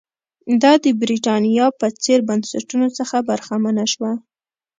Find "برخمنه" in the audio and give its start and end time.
3.29-3.85